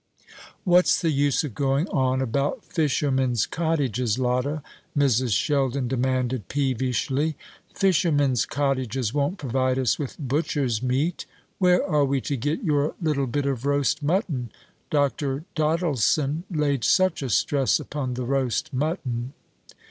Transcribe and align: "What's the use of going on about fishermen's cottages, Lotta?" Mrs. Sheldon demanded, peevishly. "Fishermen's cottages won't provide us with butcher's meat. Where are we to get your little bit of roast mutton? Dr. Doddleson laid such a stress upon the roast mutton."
"What's 0.63 0.99
the 0.99 1.11
use 1.11 1.43
of 1.43 1.53
going 1.53 1.87
on 1.89 2.23
about 2.23 2.65
fishermen's 2.65 3.45
cottages, 3.45 4.17
Lotta?" 4.17 4.63
Mrs. 4.97 5.31
Sheldon 5.37 5.87
demanded, 5.87 6.47
peevishly. 6.47 7.35
"Fishermen's 7.75 8.47
cottages 8.47 9.13
won't 9.13 9.37
provide 9.37 9.77
us 9.77 9.99
with 9.99 10.17
butcher's 10.17 10.81
meat. 10.81 11.27
Where 11.59 11.85
are 11.87 12.03
we 12.05 12.19
to 12.21 12.35
get 12.35 12.63
your 12.63 12.95
little 12.99 13.27
bit 13.27 13.45
of 13.45 13.63
roast 13.63 14.01
mutton? 14.01 14.49
Dr. 14.89 15.43
Doddleson 15.55 16.45
laid 16.49 16.83
such 16.83 17.21
a 17.21 17.29
stress 17.29 17.79
upon 17.79 18.15
the 18.15 18.25
roast 18.25 18.73
mutton." 18.73 19.33